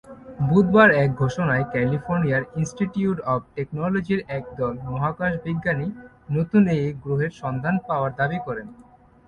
[0.49, 5.87] বুধবার এক ঘোষণায় ক্যালিফোর্নিয়া ইনস্টিটিউট অব টেকনোলজির একদল মহাকাশ বিজ্ঞানী
[6.29, 8.67] নতুন এ গ্রহের সন্ধান পাওয়ার দাবি করেন।